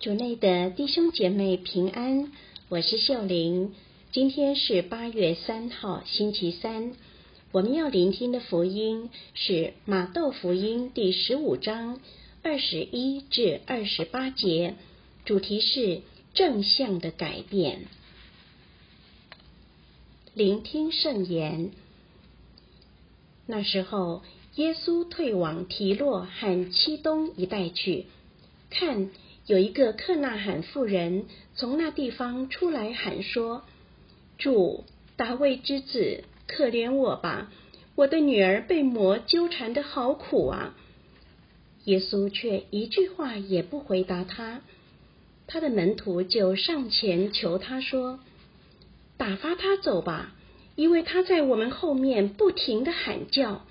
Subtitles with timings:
[0.00, 2.32] 主内的弟兄姐妹平安，
[2.70, 3.74] 我是秀玲。
[4.12, 6.94] 今天是八月三号，星期三。
[7.52, 12.00] 我们要聆听的福音是马窦福音第十五章
[12.42, 14.76] 二十一至二十八节，
[15.26, 16.00] 主题是
[16.32, 17.82] 正向的改变。
[20.32, 21.72] 聆听圣言。
[23.44, 24.22] 那时候，
[24.54, 28.06] 耶稣退往提洛和七东一带去，
[28.70, 29.10] 看。
[29.46, 33.64] 有一个克纳罕妇人从那地方出来喊说
[34.38, 34.84] ：“主，
[35.16, 37.50] 大卫之子，可怜我吧！
[37.96, 40.76] 我的女儿被魔纠缠的好苦啊！”
[41.84, 44.60] 耶稣却一句话也不回答他。
[45.46, 48.20] 他的门徒就上前求他说
[49.16, 50.32] ：“打发他走吧，
[50.76, 53.66] 因为他在我们后面不停的喊叫。”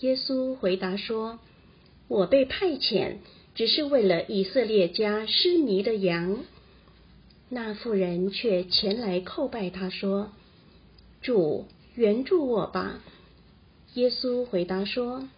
[0.00, 1.38] 耶稣回答说
[2.08, 3.18] ：“我被派遣。”
[3.54, 6.38] 只是为了以色列家失迷的羊，
[7.50, 10.32] 那妇人却前来叩拜他说
[11.20, 13.00] ：“主援助我吧。”
[13.92, 15.28] 耶稣回答说：“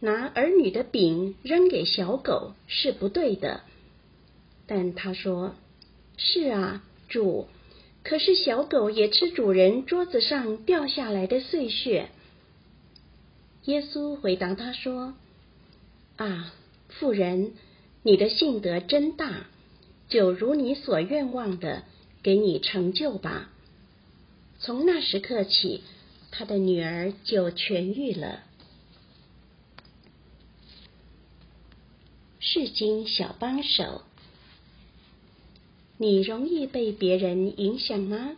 [0.00, 3.60] 拿儿女的饼扔给小狗是不对的。”
[4.66, 5.54] 但他说
[6.18, 7.46] ：“是啊，主，
[8.02, 12.08] 可是小狗也吃主人桌子上掉下来的碎屑。”
[13.66, 15.14] 耶稣回答他说
[16.18, 16.52] ：“啊。”
[16.88, 17.52] 妇人，
[18.02, 19.46] 你的信德真大，
[20.08, 21.82] 就如你所愿望的，
[22.22, 23.50] 给你成就吧。
[24.58, 25.82] 从那时刻起，
[26.30, 28.44] 他的女儿就痊愈了。
[32.40, 34.02] 世经小帮手，
[35.98, 38.36] 你容易被别人影响吗？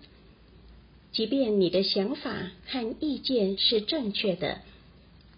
[1.13, 4.61] 即便你的想法和意见是正确的，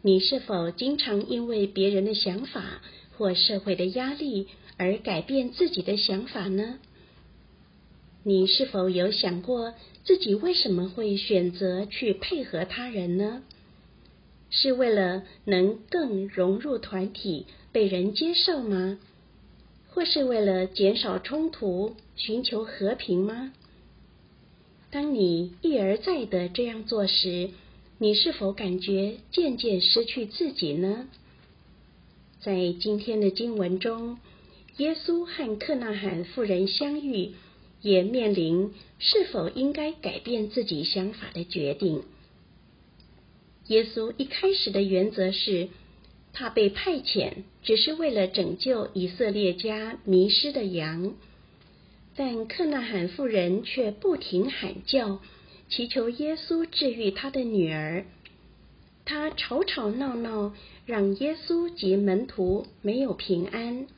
[0.03, 2.81] 你是否经常因为别人的想法？
[3.21, 4.47] 或社会的压力
[4.79, 6.79] 而改变自己的想法呢？
[8.23, 13.43] 你是否有想过自己为什么会选择去配合他人呢？
[14.49, 18.99] 是为了能更融入团体、被人接受吗？
[19.91, 23.53] 或是为了减少冲突、寻求和平吗？
[24.91, 27.51] 当你一而再的这样做时，
[27.99, 31.07] 你是否感觉渐渐失去自己呢？
[32.41, 34.17] 在今天的经文中，
[34.79, 37.33] 耶稣和克纳罕妇人相遇，
[37.83, 42.03] 也面临是否应该改变自己想法的决定。
[43.67, 45.69] 耶稣一开始的原则是，
[46.33, 51.15] 他被派遣只是为了拯救以色列家迷失的羊，
[52.17, 55.21] 但克纳罕妇人却不停喊叫，
[55.69, 58.07] 祈求耶稣治愈他的女儿。
[59.11, 60.55] 他吵吵闹闹，
[60.87, 63.89] 让耶稣及门徒没有平安，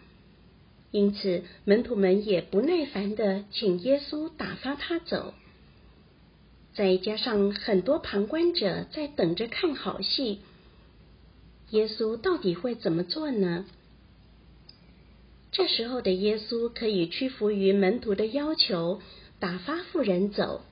[0.91, 5.35] 因此门徒们也不耐烦的请耶稣打发他走。
[6.73, 10.39] 再加上很多旁观者在等着看好戏，
[11.69, 13.67] 耶稣到底会怎么做呢？
[15.51, 19.03] 这时候的耶稣可以屈服于门徒的要求，
[19.39, 20.63] 打发妇人走。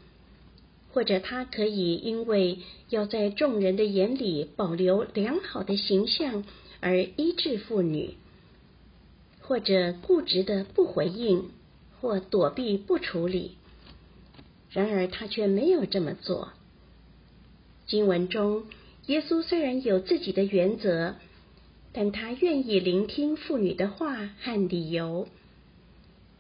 [0.93, 2.59] 或者他可以因为
[2.89, 6.45] 要在众人的眼里保留良好的形象
[6.81, 8.15] 而医治妇女，
[9.41, 11.51] 或者固执的不回应
[12.01, 13.53] 或躲避不处理。
[14.71, 16.53] 然而他却没有这么做。
[17.87, 18.65] 经文中，
[19.07, 21.15] 耶稣虽然有自己的原则，
[21.93, 25.29] 但他愿意聆听妇女的话和理由。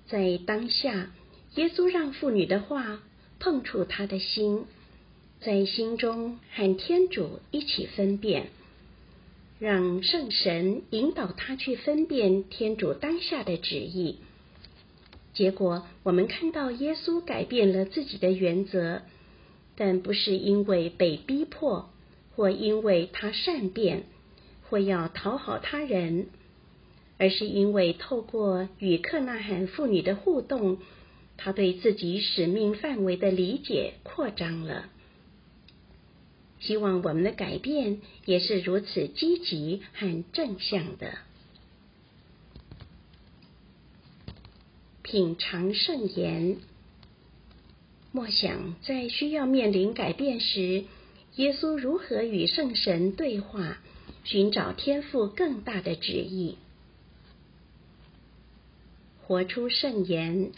[0.08, 1.12] 在当下，
[1.54, 3.00] 耶稣让妇女的话。
[3.40, 4.66] 碰触他的心，
[5.40, 8.48] 在心中和天主一起分辨，
[9.58, 14.18] 让圣神引导他去分辨天主当下的旨意。
[15.32, 19.00] 结果，我们看到耶稣改变了自己的原则，
[19.74, 21.88] 但不是因为被逼迫，
[22.36, 24.04] 或因为他善变，
[24.68, 26.26] 或要讨好他人，
[27.16, 30.78] 而是因为透过与克纳罕妇女的互动。
[31.42, 34.90] 他对自己使命范围的理解扩张了，
[36.60, 41.16] 希望我们的改变也是如此积极和正向的。
[45.02, 46.58] 品尝圣言，
[48.12, 50.84] 莫想在需要面临改变时，
[51.36, 53.78] 耶稣如何与圣神对话，
[54.24, 56.58] 寻找天赋更大的旨意，
[59.22, 60.52] 活出圣言。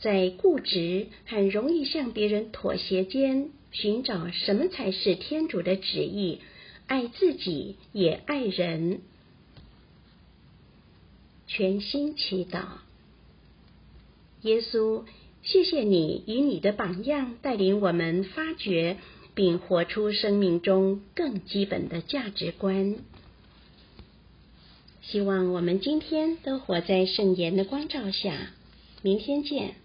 [0.00, 6.40] 在固执很容易向别人妥协间，寻找什么才是天主的旨意，
[6.86, 9.00] 爱自己也爱人。
[11.46, 12.62] 全心祈祷。
[14.42, 15.04] 耶稣，
[15.42, 18.96] 谢谢你以你的榜样带领我们发掘
[19.34, 22.96] 并活出生命中更基本的价值观。
[25.02, 28.52] 希望我们今天都活在圣言的光照下。
[29.02, 29.79] 明天见。